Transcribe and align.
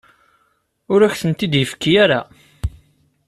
Ur 0.93 0.99
ak-tent-id-yefki 1.01 1.91
ara. 2.03 2.19